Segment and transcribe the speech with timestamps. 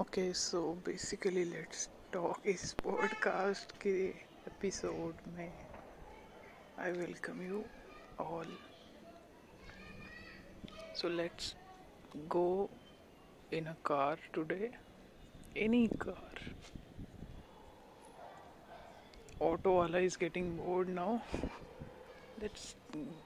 [0.00, 3.90] Okay so basically let's talk इस podcast के
[4.48, 5.52] episode में
[6.78, 7.62] I welcome you
[8.20, 8.56] all
[11.00, 11.54] so let's
[12.34, 12.46] go
[13.54, 14.70] in a car today
[15.64, 16.42] any car
[19.42, 21.18] auto वाला is getting bored now
[22.40, 22.74] let's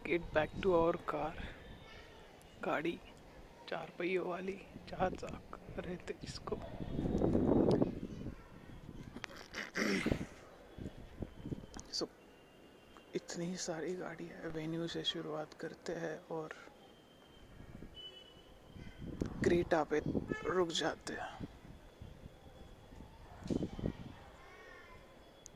[0.07, 1.45] get back to our car
[2.65, 2.99] गाड़ी
[3.69, 4.59] चार पहियों वाली
[4.91, 6.57] चार चाक रहते जिसको।
[11.93, 12.09] सो
[13.15, 16.55] इतनी सारी गाड़ी है, वेन्यू से शुरुआत करते हैं और
[19.45, 20.03] क्रीटा पे
[20.45, 21.49] रुक जाते हैं।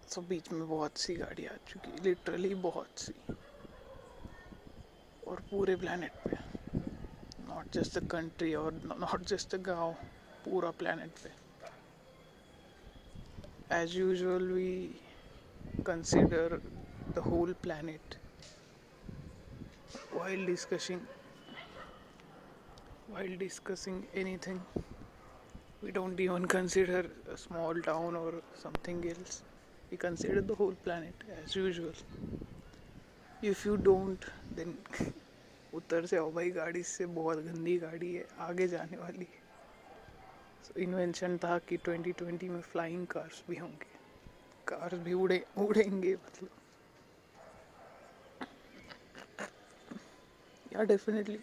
[0.08, 3.14] सो बीच में बहुत सी गाड़ी आ चुकी लिटरली बहुत सी।
[5.27, 6.38] और पूरे प्लानट पे।
[7.57, 9.93] नॉट जस्ट द कंट्री और नॉट जस्ट द गांव
[10.45, 11.31] पूरा प्लानट पे
[13.75, 14.89] as usual we
[15.83, 16.61] consider
[17.16, 18.17] the whole planet
[20.11, 20.99] while discussing
[23.13, 24.59] while discussing anything
[25.81, 27.02] we don't even consider
[27.33, 28.33] a small town or
[28.66, 29.41] something else
[29.91, 31.94] we consider the whole planet as usual
[33.41, 34.77] if you don't then
[35.78, 39.28] उतर से आओ भाई गाड़ी से बहुत गंदी गाड़ी है आगे जाने वाली
[40.64, 43.96] so, इन्वेंशन था कि 2020 में फ्लाइंग कार्स भी होंगे।
[44.68, 46.50] कार्स भी उड़े उड़ेंगे मतलब।
[50.72, 51.38] या डेफिनेटली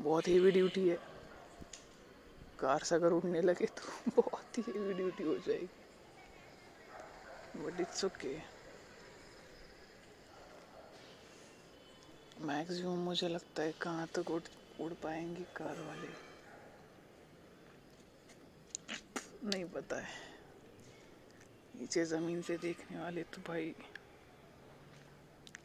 [0.00, 0.98] बहुत हेवी ड्यूटी है।
[2.58, 5.68] कार्स अगर उड़ने लगे तो बहुत ही हेवी ड्यूटी हो जाएगी।
[7.56, 8.51] बट इट्स ओके
[12.42, 14.42] मैक्सिमम मुझे लगता है कहाँ तक उड़
[14.80, 16.08] उड़ पाएँगी कार वाले।
[19.44, 20.20] नहीं पता है।
[21.74, 23.74] नीचे ज़मीन से देखने वाले तो भाई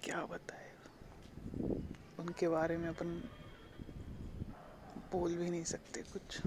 [0.04, 0.72] क्या बताए।
[2.20, 3.22] उनके बारे में अपन
[5.12, 6.42] बोल भी नहीं सकते कुछ।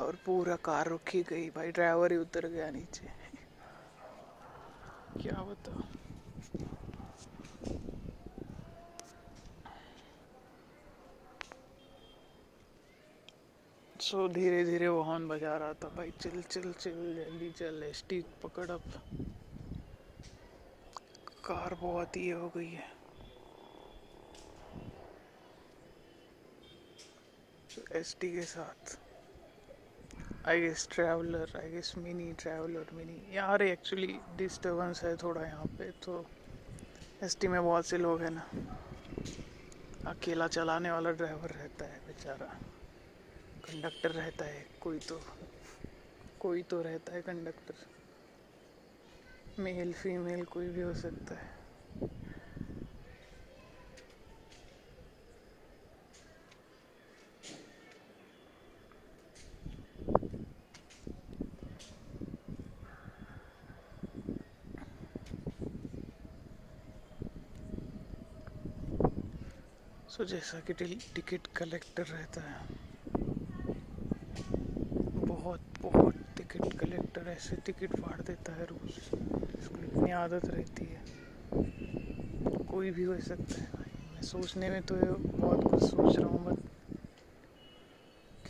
[0.00, 3.10] और पूरा कार रुकी गई भाई, ड्राइवर ही उतर गया नीचे।
[5.20, 5.91] क्या बताओ
[14.00, 18.04] सो धीरे धीरे वो हॉर्न बजा रहा था भाई। चल चल चल, जल्दी चल एस
[18.08, 18.82] टी पकड़ अब।
[21.44, 22.90] कार बहुत ही हो गई है।
[27.92, 28.96] एस टी के साथ।
[30.48, 35.90] I guess traveller I guess mini traveller mini यार एक्चुअली डिस्टर्बेंस है थोड़ा यहाँ पे
[36.04, 36.24] तो
[37.22, 38.48] एस टी में बहुत से लोग हैं ना।
[40.10, 42.54] अकेला चलाने वाला ड्राइवर रहता है बेचारा।
[43.64, 45.20] कंडक्टर रहता है, कोई तो
[46.40, 47.74] कोई तो रहता है कंडक्टर।
[49.58, 51.50] मेल, फीमेल कोई भी हो सकता है।
[70.08, 70.72] सो जैसा कि
[71.14, 72.60] टिकट कलेक्टर रहता है।
[75.52, 78.90] बहुत बहुत टिकट कलेक्टर ऐसे टिकट फाड़ देता है रोज।
[79.58, 81.02] इसको इतनी आदत रहती है।
[82.64, 83.68] कोई भी हो सकता है।
[84.14, 86.58] मैं सोचने में तो बहुत कुछ सोच रहा हूँ, बट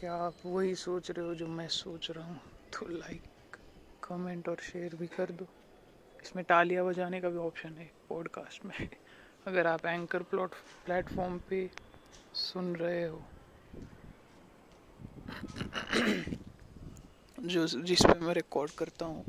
[0.00, 2.40] क्या आप वही सोच रहे हो जो मैं सोच रहा हूँ?
[2.72, 3.22] तो लाइक
[4.02, 5.46] कमेंट और शेयर भी कर दो।
[6.22, 8.88] इसमें टालियाँ बजाने का भी ऑप्शन है पॉडकास्ट में।
[9.46, 10.50] अगर आप एंकर प्लॉट
[10.84, 11.70] प्लेटफॉर्म पे
[12.34, 13.22] सुन रहे हो
[17.42, 19.24] जो जिस पे मैं रिकॉर्ड करता हूँ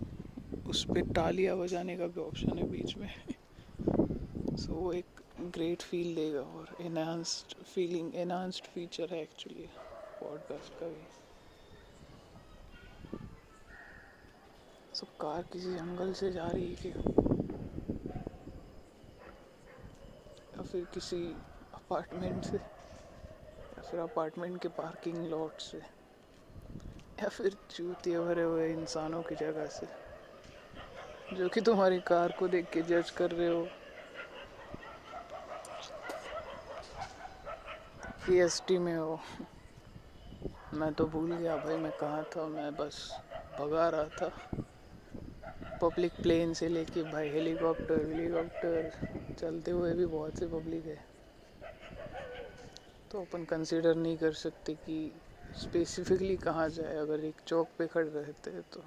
[0.68, 5.06] उस पर टालियाँ बजाने का भी ऑप्शन है बीच में। सो so, वो एक
[5.42, 9.68] ग्रेट फील देगा और एनहांस्ड फीलिंग एनहांस्ड फीचर है एक्चुअली
[10.22, 11.06] पॉडकास्ट का भी।
[14.96, 17.14] सो so, कार किसी जंगल से जा रही है क्या?
[20.58, 21.26] या फिर किसी
[21.74, 22.58] अपार्टमेंट से?
[22.58, 26.03] या फिर अपार्टमेंट के पार्किंग लॉट से?
[27.22, 29.88] या फिर चूतिए भरे हुए इंसानों की जगह से,
[31.34, 33.70] जो कि तुम्हारी कार को देख के जज कर रहे हो।
[38.30, 39.20] कि में हो।
[40.74, 42.48] मैं तो भूल गया भाई, मैं कहाँ था?
[42.48, 43.20] मैं बस
[43.60, 44.32] भगा रहा था।
[45.82, 48.92] पब्लिक प्लेन से लेके भाई हेलीकॉप्टर हेलीकॉप्टर
[49.40, 51.06] चलते हुए भी बहुत से पब्लिक है।
[53.12, 55.22] तो अपन कंसिडर नहीं कर सकते कि
[55.56, 58.84] स्पेसिफिकली कहाँ जाए, अगर एक चौक पे खड़े रहते हैं तो।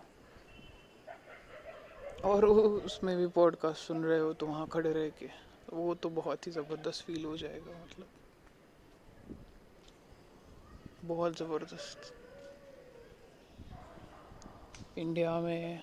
[2.25, 5.27] और उसमें भी पॉडकास्ट सुन रहे हो तो वहाँ खड़े रह के,
[5.73, 8.07] वो तो बहुत ही ज़बरदस्त फील हो जाएगा मतलब।
[11.05, 12.13] बहुत ज़बरदस्त।
[14.99, 15.83] इंडिया में,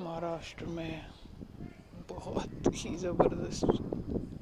[0.00, 1.06] महाराष्ट्र में
[2.08, 3.64] बहुत ही ज़बरदस्त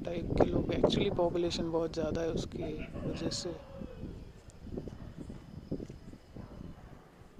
[0.05, 3.49] टाइप के लोग एक्चुअली पॉपुलेशन बहुत ज़्यादा है उसकी वजह से।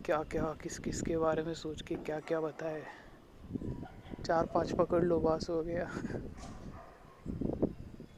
[0.05, 2.85] क्या क्या, किस किस के बारे में सोच के क्या क्या बताए।
[4.25, 5.89] चार पाँच पकड़ लो, बास हो गया।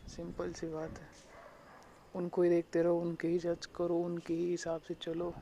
[0.07, 1.07] सिंपल सी बात है।
[2.15, 5.33] उनको ही देखते रहो, उनके ही जज करो, उनके ही हिसाब से चलो,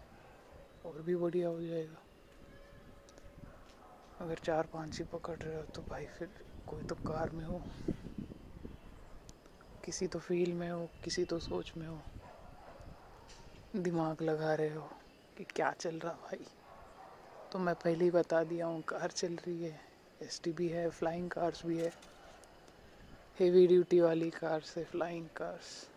[0.85, 1.97] और भी बढ़िया हो जाएगा।
[4.21, 6.29] अगर चार पाँच ही पकड़ रहे हो तो भाई फिर
[6.67, 7.61] कोई तो कार में हो।
[9.85, 12.01] किसी तो फील में हो, किसी तो सोच में हो।
[13.75, 14.89] दिमाग लगा रहे हो।
[15.37, 16.45] कि क्या चल रहा भाई?
[17.51, 19.79] तो मैं पहले ही बता दिया हूँ, कार चल रही है
[20.21, 21.91] एस भी है फ्लाइंग कार्स भी है।
[23.39, 25.89] हेवी ड्यूटी वाली कार्स है फ्लाइंग कार्स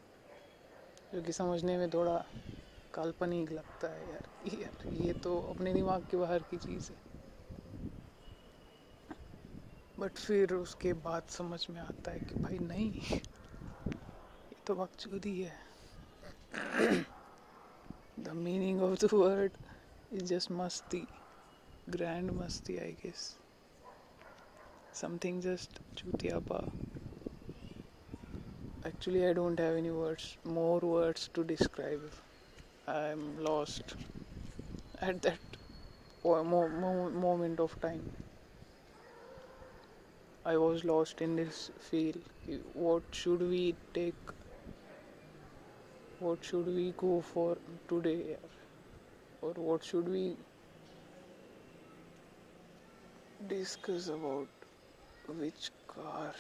[1.15, 2.17] जो कि समझने में थोड़ा
[2.95, 6.97] काल्पनिक लगता है यार यार, ये तो अपने दिमाग के बाहर की चीज़ है।
[9.99, 15.41] बट फिर उसके बाद समझ में आता है कि भाई नहीं, ये तो वक्त बकचोदी
[15.41, 15.57] है।
[18.25, 19.53] the meaning of the word
[20.13, 21.07] is just masti,
[21.91, 23.37] grand masti, I guess.
[24.93, 26.69] Something just chutiapa.
[28.85, 32.11] Actually, I don't have any words, more words to describe.
[32.87, 33.95] I'm lost
[35.01, 35.39] at that
[36.25, 38.11] moment of time.
[40.45, 42.23] I was lost in this field.
[42.73, 44.15] What should we take
[46.21, 47.57] what should we go for
[47.89, 48.37] today
[49.41, 50.37] or what should we
[53.47, 54.49] discuss about
[55.41, 56.33] which car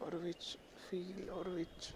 [0.00, 0.56] or which
[0.88, 1.92] feel or which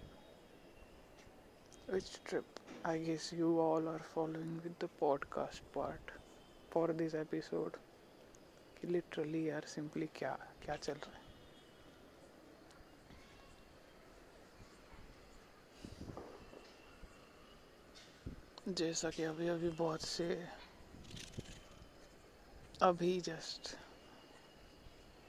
[1.89, 6.15] which trip i guess you all are following with the podcast part
[6.71, 7.81] for this episode
[8.95, 11.22] literally यार simply क्या क्या चल रहा है
[18.65, 20.47] जैसा कि अभी अभी बहुत से
[22.81, 23.75] अभी जस्ट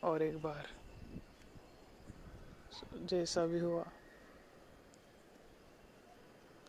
[0.02, 0.66] और एक बार
[2.94, 3.84] जैसा भी हुआ।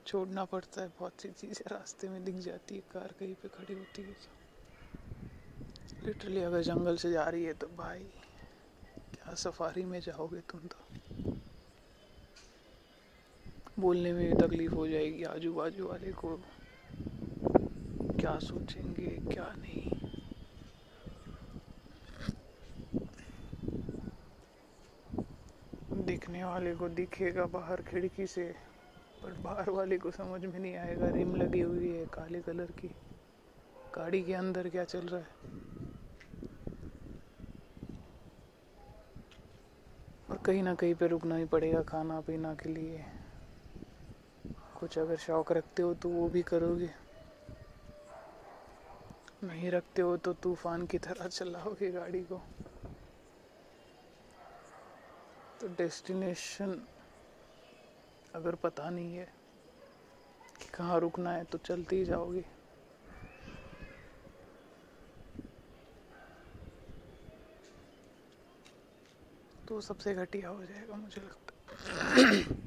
[0.05, 3.73] छोड़ना पड़ता है बहुत सी चीज़ें, रास्ते में दिख जाती है, कार कहीं पे खड़ी
[3.73, 4.35] होती है तो।
[6.07, 8.03] लिटरली अगर जंगल से जा रही है तो भाई,
[9.13, 10.85] क्या सफारी में जाओगे तुम तो?
[13.79, 16.39] बोलने में तकलीफ़ हो जाएगी आजू बाजू वाले को।
[18.25, 19.89] क्या सोचेंगे, क्या नहीं।
[26.05, 28.55] दिखने वाले को दिखेगा बाहर खिड़की से,
[29.23, 32.87] पर बाहर वाले को समझ में नहीं आएगा। रिम लगी हुई है काले कलर की।
[33.95, 35.27] गाड़ी के अंदर क्या चल रहा है?
[40.31, 43.05] और कहीं ना कहीं पे रुकना ही पड़ेगा खाना पीना के लिए।
[44.79, 47.04] कुछ अगर शौक रखते हो तो वो भी करोगे।
[49.45, 52.41] नहीं रखते हो तो तूफ़ान की तरह चलाओगे गाड़ी को।
[55.61, 56.81] तो डेस्टिनेशन
[58.35, 59.27] अगर पता नहीं है
[60.59, 62.43] कि कहाँ रुकना है तो चलती ही जाओगे।
[69.67, 71.53] तो सबसे घटिया हो जाएगा मुझे लगता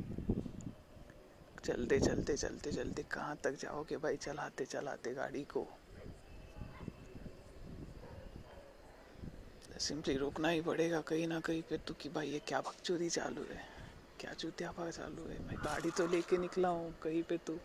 [1.64, 4.16] चलते चलते चलते चलते कहाँ तक जाओगे भाई?
[4.16, 5.66] चलाते चलाते गाड़ी को।
[9.78, 13.42] सिंपली रोकना ही पड़ेगा, कहीं ना कहीं पे तो कि भाई ये क्या बकचोदी चालू
[13.50, 13.62] है?
[14.20, 15.38] क्या चूतियापा चालू है?
[15.48, 17.58] मैं गाड़ी तो लेके निकला हूँ, कहीं पे तो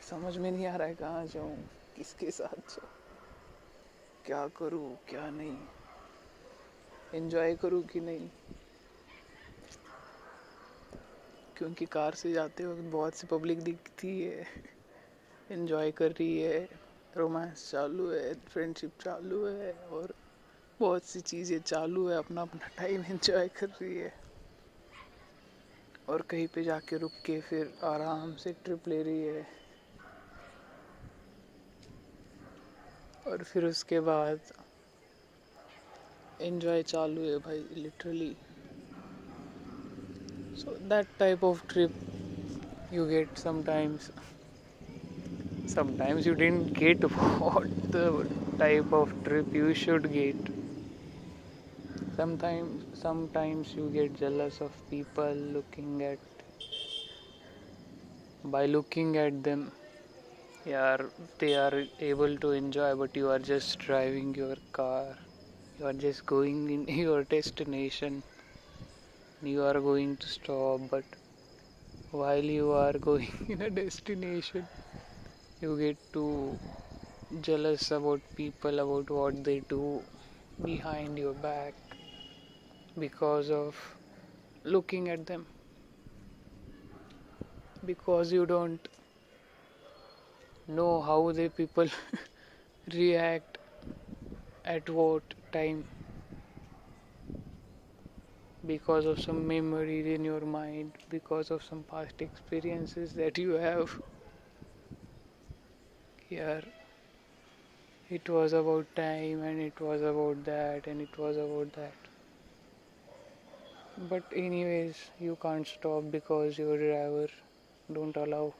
[0.00, 1.56] समझ में नहीं आ रहा है कहाँ जाऊँ,
[1.96, 2.90] किसके साथ जाऊँ,
[4.24, 5.56] क्या करूँ, क्या नहीं
[7.12, 8.28] एंजॉय करूँ कि नहीं?
[11.56, 14.46] क्योंकि कार से जाते वक्त बहुत सी पब्लिक दिखती है
[15.50, 16.68] एंजॉय कर रही है
[17.16, 20.14] रोमांस चालू है फ्रेंडशिप चालू है और
[20.80, 24.12] बहुत सी चीज़ें चालू है, अपना अपना टाइम एंजॉय कर रही है।
[26.08, 29.46] और कहीं पे जाके रुक के फिर आराम से ट्रिप ले रही है।
[33.26, 34.40] और फिर उसके बाद
[36.40, 38.34] एंजॉय चालू है भाई literally
[40.56, 41.92] so that type of trip
[42.92, 44.10] you get sometimes
[45.74, 47.06] sometimes you didn't get
[47.40, 48.04] what the
[48.58, 50.55] type of trip you should get
[52.16, 56.18] sometimes sometimes you get jealous of people looking at
[58.44, 59.72] by looking at them
[60.64, 60.98] yeah,
[61.38, 65.16] they are able to enjoy but you are just driving your car.
[65.78, 68.24] You are just going in your destination.
[69.40, 71.06] You are going to stop but
[72.10, 74.68] while you are going in a destination
[75.60, 76.58] you get to
[77.40, 80.04] jealous about people about what they do
[80.62, 81.74] behind your back
[82.98, 83.76] because of
[84.64, 85.46] looking at them.
[87.82, 88.86] Because you don't
[90.68, 91.88] know how the people
[92.92, 93.58] react
[94.64, 95.22] at what
[95.52, 95.86] time.
[98.66, 103.98] Because of some memories in your mind because of some past experiences that you have.
[106.28, 106.62] Here
[108.08, 112.05] it was about time and it was about that and it was about that
[113.98, 117.28] but anyways you can't stop because your driver
[117.92, 118.54] don't allow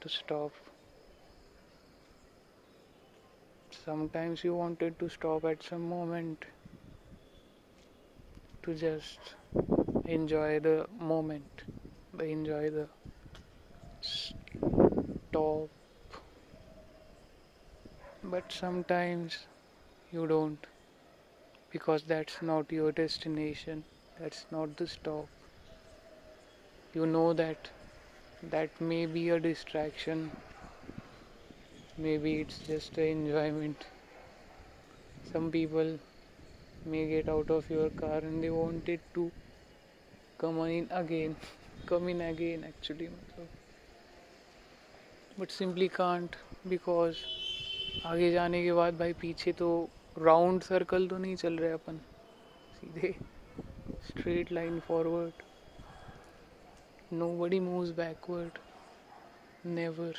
[0.00, 0.52] to stop.
[3.84, 6.44] Sometimes you wanted to stop at some moment
[8.62, 9.34] to just
[10.06, 11.64] enjoy the moment
[12.20, 12.88] enjoy the
[14.00, 15.68] stop.
[18.22, 19.46] But sometimes
[20.12, 20.66] you don't
[21.70, 23.84] because that's not your destination
[24.18, 25.26] that's not the stop
[26.94, 27.70] you know that
[28.54, 30.30] that may be a distraction
[31.98, 33.86] maybe it's just an enjoyment
[35.32, 35.98] some people
[36.84, 39.30] may get out of your car and they wanted to
[40.38, 41.36] come in again
[41.86, 43.08] come in again actually
[45.38, 46.36] but simply can't
[46.68, 47.24] because
[48.06, 49.68] आगे जाने के बाद भाई पीछे तो
[50.18, 51.96] round circle तो नहीं चल रहे अपन
[52.80, 53.14] सीधे
[54.52, 55.42] line forward
[57.40, 58.58] nobody moves backward
[59.78, 60.16] never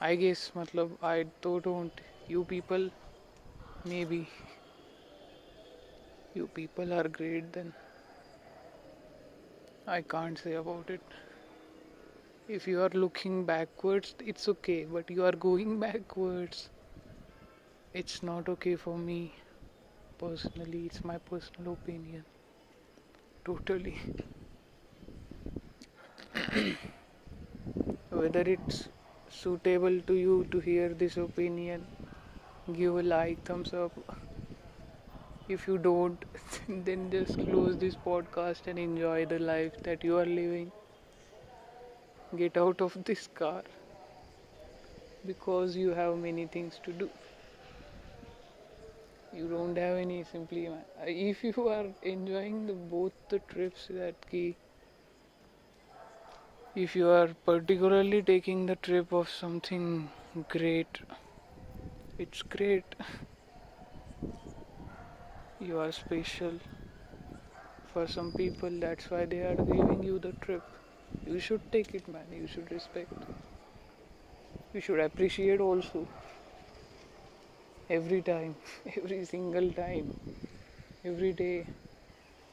[0.00, 2.00] I guess, matlab, I तो don't.
[2.28, 2.90] You people,
[3.84, 4.28] maybe.
[6.34, 7.72] You people are great then.
[9.86, 11.00] I can't say about it.
[12.48, 16.70] If you are looking backwards, it's okay, but you are going backwards.
[17.94, 19.32] It's not okay for me.
[20.24, 22.24] Personally, it's my personal opinion.
[23.44, 23.94] Totally.
[28.10, 28.88] Whether it's
[29.28, 31.86] suitable to you to hear this opinion
[32.72, 33.92] give a like thumbs up
[35.48, 36.24] if you don't
[36.88, 40.72] then just close this podcast and enjoy the life that you are living
[42.36, 43.62] get out of this car
[45.26, 47.10] because you have many things to do
[49.34, 50.76] you don't have any simply uh,
[51.06, 54.56] if you are enjoying the both the trips that key
[56.74, 60.10] if you are particularly taking the trip of something
[60.48, 61.00] great
[62.18, 62.94] it's great.
[65.58, 66.60] You are special
[67.86, 68.68] for some people.
[68.80, 70.64] That's why they are giving you the trip.
[71.24, 72.32] You should take it man.
[72.32, 73.26] You should respect.
[74.74, 76.06] You should appreciate also
[77.88, 78.56] every time
[78.96, 80.12] every single time
[81.04, 81.68] every day.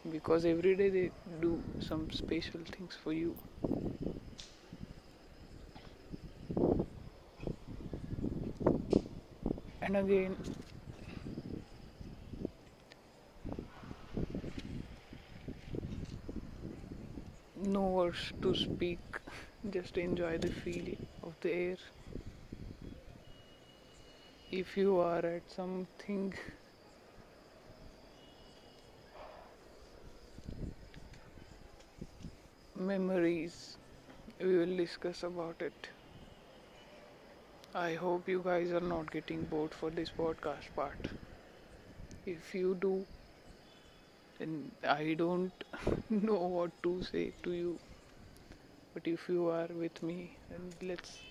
[0.09, 1.11] Because every day they
[1.41, 3.37] do some special things for you.
[9.81, 10.37] And again
[17.73, 18.99] no words to speak
[19.69, 21.77] just enjoy the feeling of the air
[24.51, 26.31] if you are at something
[32.75, 33.77] memories
[34.39, 35.89] we will discuss about it
[37.75, 41.07] I hope you guys are not getting bored for this podcast part.
[42.25, 43.05] If you do,
[44.37, 45.63] then I don't
[46.09, 47.79] know what to say to you.
[48.93, 51.23] But if you are with me, then let's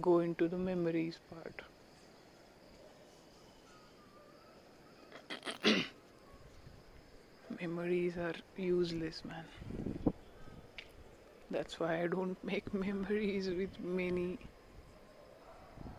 [0.00, 1.62] go into the memories part.
[7.62, 9.44] Memories are useless, man.
[11.50, 14.38] That's why I don't make memories with many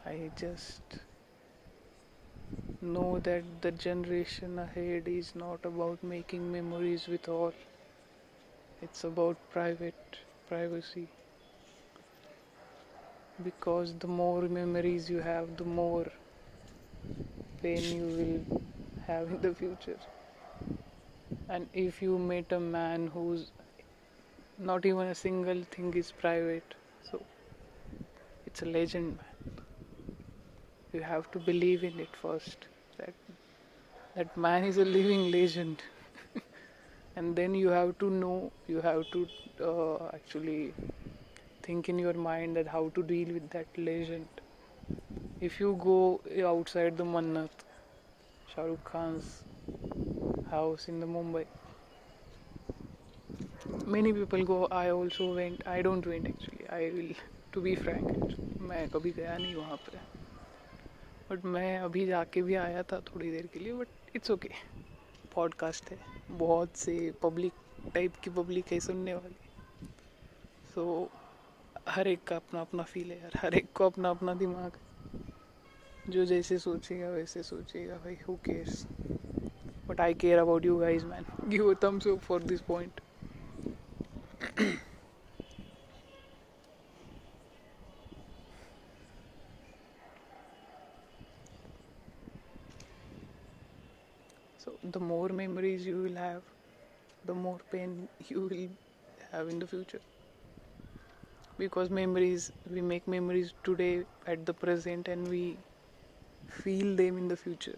[0.06, 1.00] I just
[2.82, 7.52] know that the generation ahead is not about making memories with all,
[8.82, 11.08] it's about private privacy
[13.44, 16.08] because the more memories you have, the more
[17.62, 18.46] pain you will
[19.08, 19.98] have in the future.
[21.54, 23.54] And if you meet a man who's
[24.58, 26.74] not even a single thing is private,
[27.12, 27.24] so
[28.46, 29.26] it's a legend, man.
[30.94, 32.68] You have to believe in it first.
[32.98, 33.14] That
[34.16, 35.84] that man is a living legend.
[37.16, 39.28] and then you have to know, you have to
[39.62, 40.74] uh, actually
[41.64, 44.28] think in your mind that how to deal with that legend.
[45.40, 47.52] If you go outside the Mannat,
[48.54, 49.44] Shah Rukh Khan's
[50.54, 51.46] house in the Mumbai,
[53.96, 54.58] many people go.
[54.80, 55.68] I also went.
[55.76, 56.66] I don't went actually.
[56.70, 57.14] I will,
[57.54, 58.36] to be frank,
[58.70, 60.00] मैं कभी गया नहीं वहाँ पर
[61.30, 64.50] but मैं अभी जाके भी आया था थोड़ी देर के लिए बट इट्स ओके
[65.34, 65.98] पॉडकास्ट है।
[66.30, 67.54] बहुत से पब्लिक
[67.94, 69.36] टाइप की पब्लिक है सुनने वाली।
[70.76, 74.34] सो so, हर एक का अपना अपना फील है यार। हर एक को अपना अपना
[74.44, 74.78] दिमाग
[76.10, 78.86] जो जैसे सोचेगा वैसे सोचेगा भाई who cares
[79.94, 81.26] but I care about you guys, man.
[81.50, 83.00] Give a thumbs up for this point.
[94.58, 96.44] so, the more memories you will have,
[97.26, 98.70] the more pain you will
[99.32, 100.02] have in the future.
[101.58, 105.58] Because memories, we make memories today at the present and we
[106.48, 107.78] feel them in the future.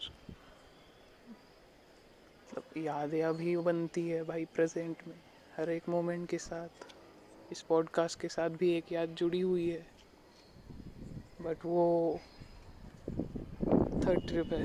[2.57, 5.15] मतलब यादें अभी बनती है भाई present में,
[5.57, 6.85] हर एक moment के साथ।
[7.51, 9.85] इस पॉडकास्ट के साथ भी एक याद जुड़ी हुई है।
[11.41, 12.19] बट वो
[14.05, 14.63] थर्ड ट्रिप है।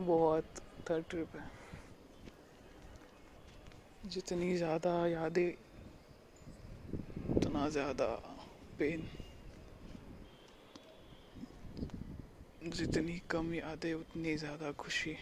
[0.00, 1.50] बहुत थर्ड ट्रिप है।
[4.06, 5.52] जितनी ज़्यादा यादें,
[7.36, 8.06] उतना ज़्यादा
[8.78, 9.06] पेन
[12.72, 15.16] जितनी कम यादें, उतनी ज़्यादा खुशी।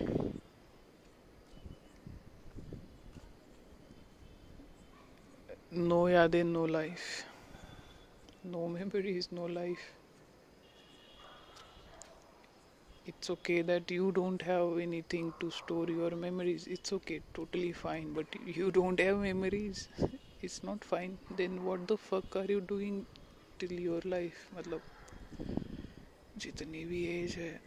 [5.73, 9.79] नो याद यादें no life no memories no life
[13.09, 14.81] it's okay that you don't have
[15.13, 19.87] anything to store your memories it's okay totally fine but you don't have memories
[20.45, 23.03] it's not fine then what the fuck are you doing
[23.61, 24.83] till your life मतलब
[26.37, 27.59] जितनी भी age है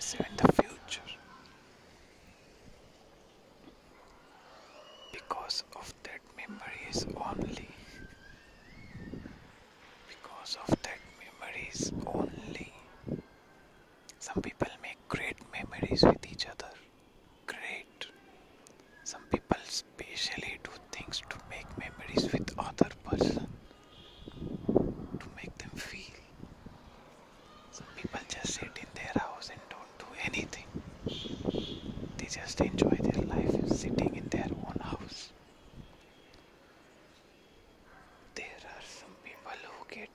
[0.00, 1.10] receive in the future.
[5.12, 7.68] Because of that memory is only.
[10.08, 12.72] Because of that memories only.
[14.18, 16.72] Some people make great memories with each other.
[17.46, 18.06] Great.
[19.04, 23.48] Some people specially do things to make memories with other person
[25.20, 26.20] to make them feel.
[27.70, 30.66] Some people just sit in their house and don't do anything.
[32.18, 35.32] They just enjoy their life sitting in their own house.
[38.34, 40.10] There are some people who get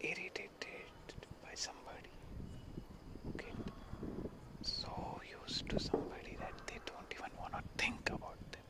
[0.00, 0.90] irritated
[1.42, 2.10] by somebody,
[3.24, 3.56] who get
[4.62, 8.62] so used to somebody that they don't even want to think about them.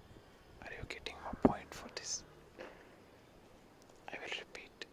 [0.62, 2.24] Are you getting my point for this?
[4.08, 4.86] I will repeat.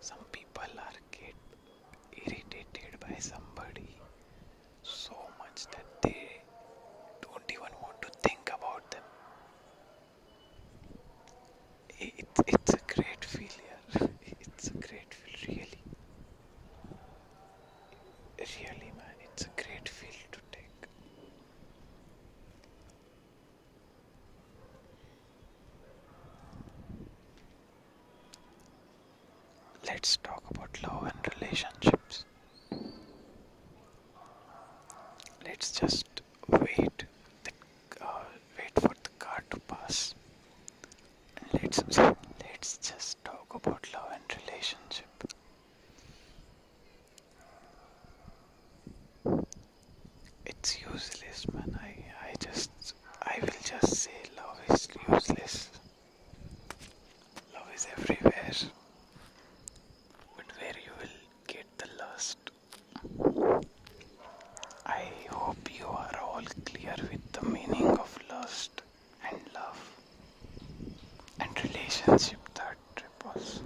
[0.00, 1.34] Some people are get
[2.12, 3.96] irritated by somebody
[4.82, 6.42] so much that they
[7.20, 9.02] don't even want to think about them.
[11.98, 14.10] It, it's a great failure.
[14.40, 15.82] It's a great feel, really.
[18.38, 20.68] Really, man, it's a great feel to take.
[30.02, 32.24] Let's talk about love and relationships.
[35.44, 36.11] Let's just
[72.04, 72.76] calcium that
[73.24, 73.62] was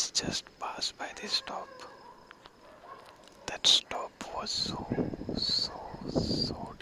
[0.00, 1.68] Let's just pass by this stop.
[3.44, 4.88] That stop was so,
[5.36, 5.72] so,
[6.08, 6.72] so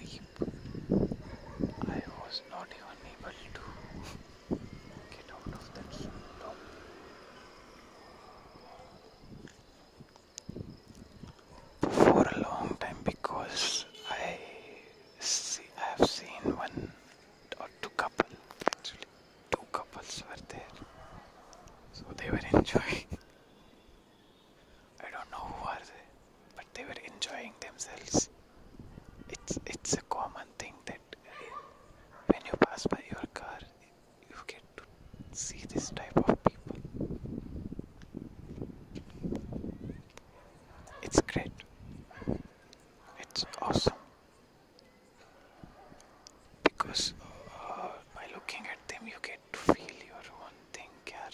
[46.88, 51.28] because uh, oh, by looking at them you get to feel your one thing care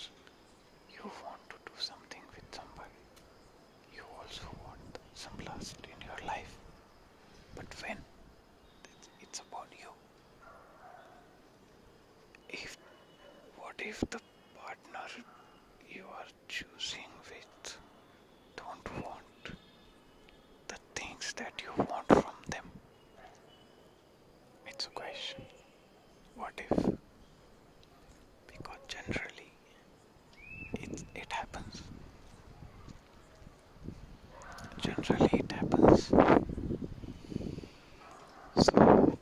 [0.91, 2.99] you want to do something with somebody.
[3.95, 6.59] You also want some lust in your life.
[7.55, 7.99] But when
[9.21, 9.91] it's about you
[12.49, 12.77] if
[13.57, 14.19] what if the
[26.59, 26.69] if
[28.47, 29.53] because generally
[30.75, 31.83] it, it happens.
[34.81, 36.13] Generally it happens.
[38.57, 39.19] So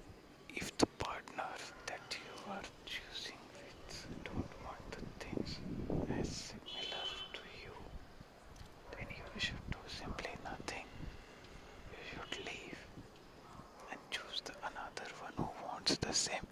[0.50, 1.44] if the partner
[1.86, 5.56] that you are choosing with don't want the things
[6.20, 7.72] as similar to you
[8.96, 10.84] then you should do simply nothing.
[11.92, 12.78] You should leave
[13.90, 16.51] and choose the another one who wants the same.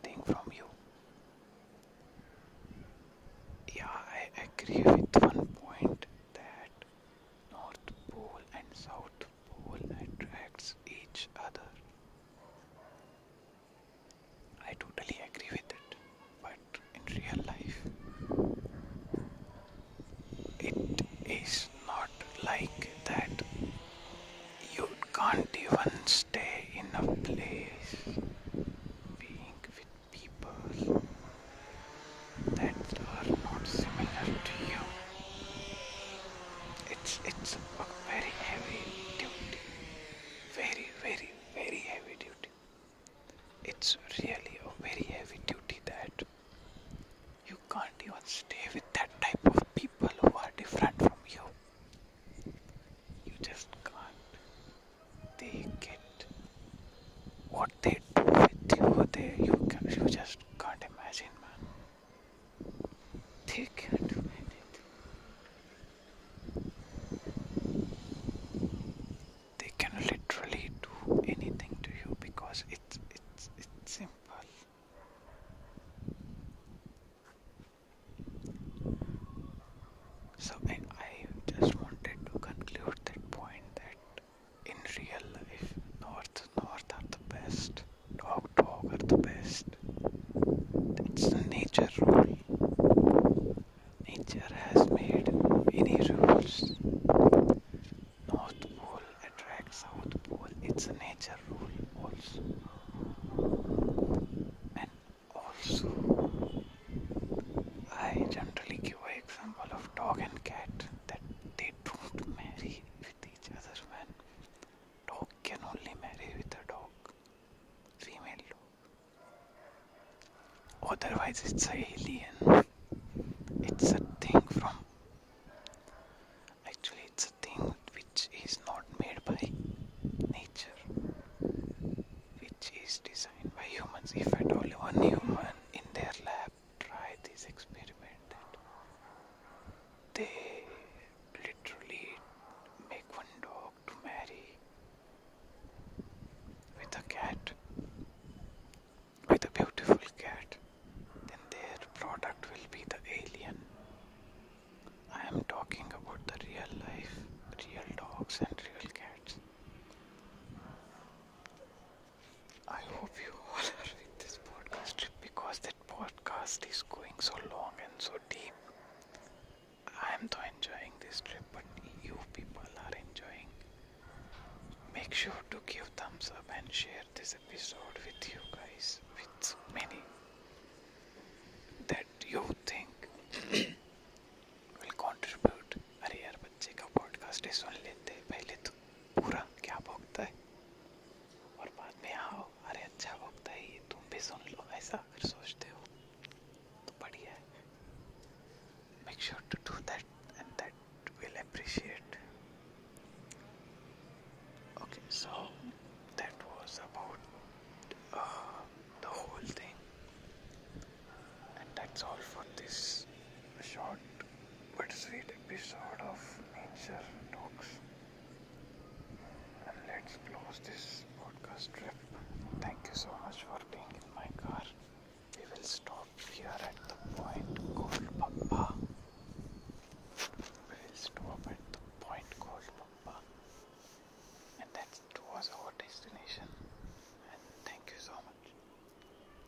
[194.90, 195.39] Soon low